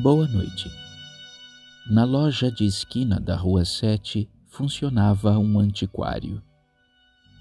[0.00, 0.70] Boa noite.
[1.90, 6.40] Na loja de esquina da Rua 7 funcionava um antiquário.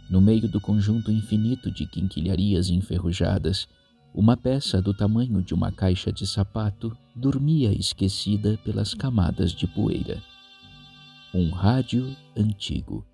[0.10, 3.68] No meio do conjunto infinito de quinquilharias enferrujadas,
[4.12, 10.20] uma peça do tamanho de uma caixa de sapato dormia esquecida pelas camadas de poeira.
[11.32, 13.06] Um rádio antigo.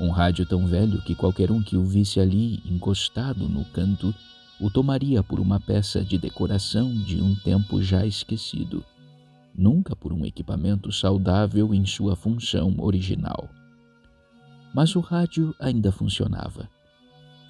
[0.00, 4.14] Um rádio tão velho que qualquer um que o visse ali encostado no canto
[4.62, 8.84] o tomaria por uma peça de decoração de um tempo já esquecido,
[9.52, 13.50] nunca por um equipamento saudável em sua função original.
[14.72, 16.70] Mas o rádio ainda funcionava.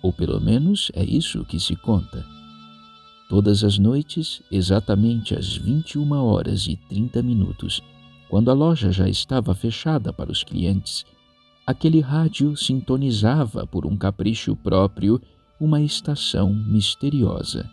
[0.03, 2.25] Ou pelo menos é isso que se conta.
[3.29, 7.83] Todas as noites, exatamente às 21 horas e 30 minutos,
[8.31, 11.05] quando a loja já estava fechada para os clientes,
[11.67, 15.21] aquele rádio sintonizava por um capricho próprio
[15.63, 17.71] uma estação misteriosa.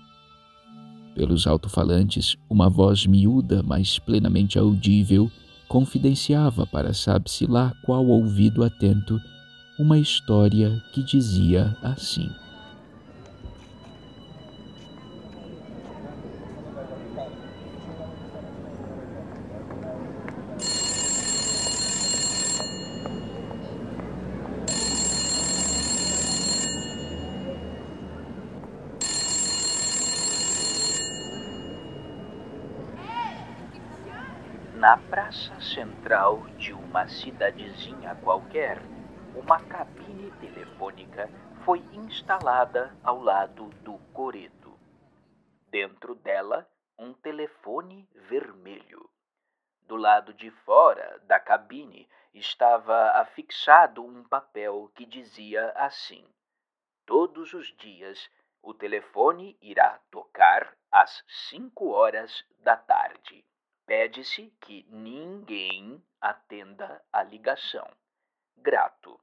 [1.15, 5.31] Pelos alto-falantes, uma voz miúda, mas plenamente audível,
[5.67, 9.19] confidenciava para sabe-se lá qual ouvido atento
[9.79, 12.29] uma história que dizia assim.
[34.79, 38.77] Na praça central de uma cidadezinha qualquer,
[39.35, 41.29] uma cabine telefônica
[41.65, 44.79] foi instalada ao lado do coreto.
[45.67, 46.65] Dentro dela,
[46.97, 49.09] um telefone vermelho.
[49.81, 56.25] Do lado de fora da cabine estava afixado um papel que dizia assim:
[57.05, 58.31] Todos os dias
[58.61, 63.43] o telefone irá tocar às cinco horas da tarde.
[63.89, 67.89] Pede-se que ninguém atenda a ligação.
[68.55, 69.19] Grato.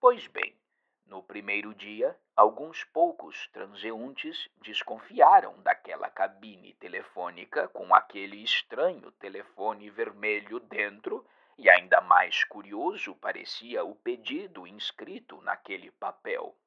[0.00, 0.58] Pois bem,
[1.06, 10.58] no primeiro dia, alguns poucos transeuntes desconfiaram daquela cabine telefônica com aquele estranho telefone vermelho
[10.58, 11.24] dentro,
[11.56, 16.58] e ainda mais curioso parecia o pedido inscrito naquele papel.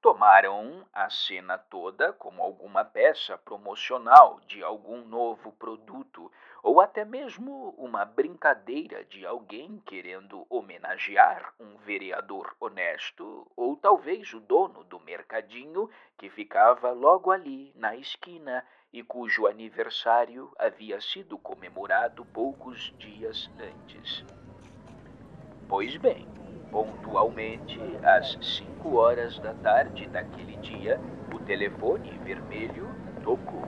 [0.00, 6.30] Tomaram a cena toda como alguma peça promocional de algum novo produto,
[6.62, 14.38] ou até mesmo uma brincadeira de alguém querendo homenagear um vereador honesto, ou talvez o
[14.38, 22.24] dono do mercadinho que ficava logo ali na esquina e cujo aniversário havia sido comemorado
[22.26, 24.24] poucos dias antes.
[25.68, 26.37] Pois bem,
[26.70, 31.00] Pontualmente, às cinco horas da tarde daquele dia,
[31.34, 32.88] o telefone vermelho
[33.22, 33.62] tocou.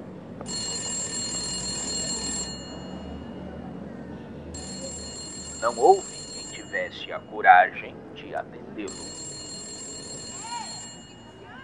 [5.61, 9.11] Não houve quem tivesse a coragem de atendê-lo.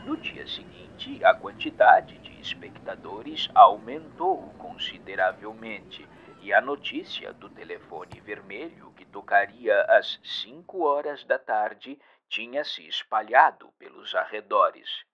[0.06, 6.06] No dia seguinte, a quantidade de espectadores aumentou consideravelmente
[6.40, 13.72] e a notícia do telefone vermelho tocaria às cinco horas da tarde tinha se espalhado
[13.78, 15.04] pelos arredores.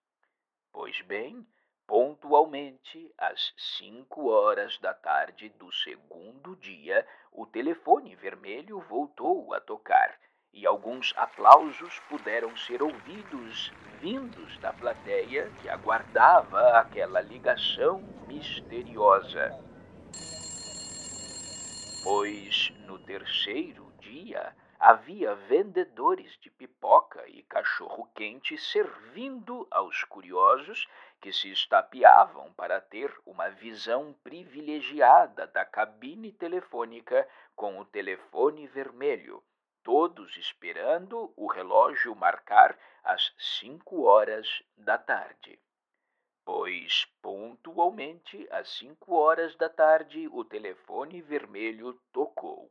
[0.72, 1.46] Pois bem,
[1.86, 10.18] pontualmente às cinco horas da tarde do segundo dia, o telefone vermelho voltou a tocar
[10.52, 19.50] e alguns aplausos puderam ser ouvidos vindos da plateia que aguardava aquela ligação misteriosa
[22.02, 23.81] pois no terceiro
[24.12, 30.86] dia havia vendedores de pipoca e cachorro-quente servindo aos curiosos
[31.18, 37.26] que se estapeavam para ter uma visão privilegiada da cabine telefônica
[37.56, 39.42] com o telefone vermelho,
[39.82, 45.58] todos esperando o relógio marcar as cinco horas da tarde.
[46.44, 52.70] Pois pontualmente às cinco horas da tarde o telefone vermelho tocou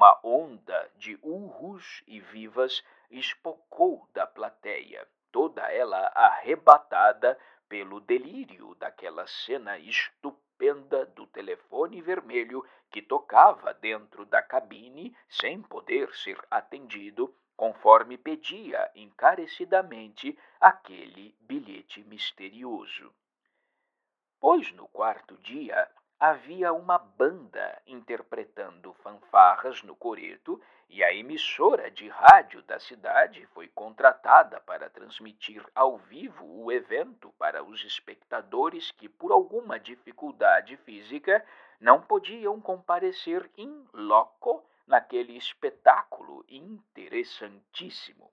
[0.00, 7.38] uma onda de urros e vivas espocou da plateia, toda ela arrebatada
[7.68, 16.14] pelo delírio daquela cena estupenda do telefone vermelho que tocava dentro da cabine sem poder
[16.14, 23.12] ser atendido conforme pedia encarecidamente aquele bilhete misterioso.
[24.40, 32.08] Pois no quarto dia, havia uma banda interpretando fanfarras no coreto e a emissora de
[32.08, 39.08] rádio da cidade foi contratada para transmitir ao vivo o evento para os espectadores que,
[39.08, 41.42] por alguma dificuldade física,
[41.80, 48.30] não podiam comparecer in loco naquele espetáculo interessantíssimo.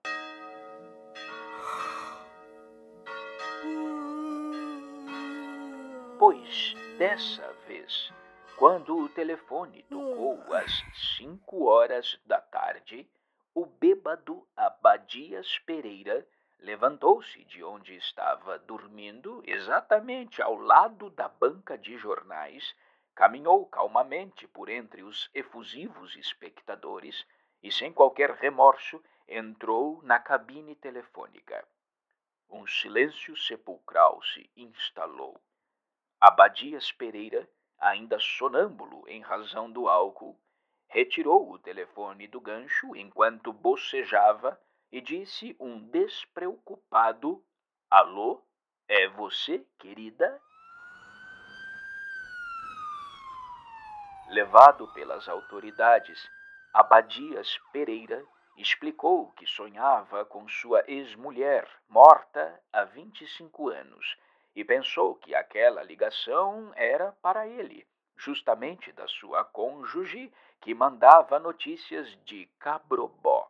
[6.18, 8.12] Pois, dessa vez,
[8.56, 10.82] quando o telefone tocou às
[11.16, 13.08] cinco horas da tarde,
[13.54, 16.26] o bêbado Abadias Pereira
[16.58, 22.74] levantou-se de onde estava dormindo, exatamente ao lado da banca de jornais,
[23.14, 27.24] caminhou calmamente por entre os efusivos espectadores
[27.62, 31.64] e, sem qualquer remorso, entrou na cabine telefônica.
[32.50, 35.40] Um silêncio sepulcral se instalou.
[36.20, 37.48] Abadias Pereira,
[37.78, 40.36] ainda sonâmbulo em razão do álcool,
[40.88, 44.60] retirou o telefone do gancho enquanto bocejava
[44.90, 47.40] e disse um despreocupado:
[47.88, 48.42] Alô,
[48.88, 50.42] é você, querida?
[54.30, 56.28] Levado pelas autoridades,
[56.74, 58.26] Abadias Pereira
[58.56, 64.18] explicou que sonhava com sua ex-mulher, morta há 25 anos
[64.58, 72.08] e pensou que aquela ligação era para ele, justamente da sua cônjuge que mandava notícias
[72.24, 73.48] de Cabrobó.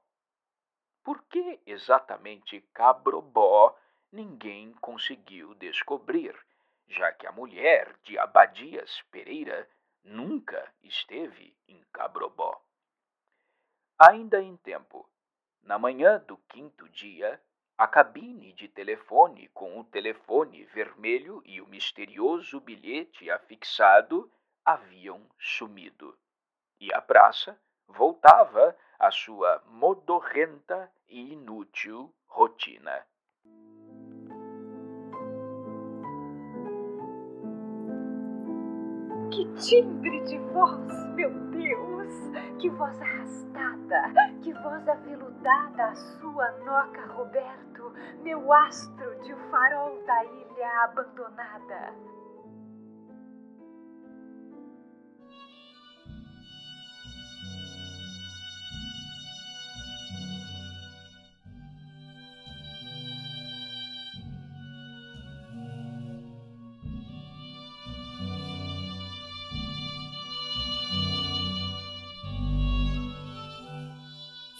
[1.03, 3.75] Por que exatamente Cabrobó
[4.13, 6.39] ninguém conseguiu descobrir,
[6.87, 9.67] já que a mulher de Abadias Pereira
[10.05, 12.63] nunca esteve em Cabrobó.
[13.99, 15.09] Ainda em tempo,
[15.63, 17.43] na manhã do quinto dia,
[17.79, 24.29] a cabine de telefone com o telefone vermelho e o misterioso bilhete afixado
[24.65, 26.19] haviam sumido.
[26.81, 33.07] E a praça voltava à sua modorrenta e inútil rotina.
[39.59, 42.15] Timbre de voz, meu Deus!
[42.59, 44.13] Que voz arrastada,
[44.43, 51.95] que voz aveludada a sua noca, Roberto, meu astro de o farol da ilha abandonada.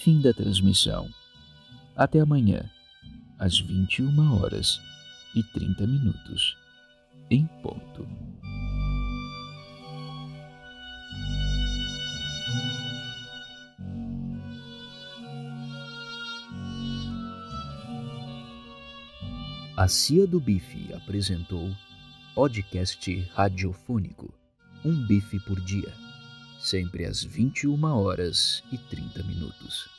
[0.09, 1.07] Fim da transmissão.
[1.95, 2.65] Até amanhã,
[3.39, 4.81] às 21 horas
[5.37, 6.57] e 30 minutos,
[7.31, 8.09] em ponto.
[19.77, 21.71] A Cia do Bife apresentou
[22.35, 24.33] podcast radiofônico
[24.83, 25.93] Um Bife por Dia
[26.59, 29.98] sempre às 21 horas e 30 minutos.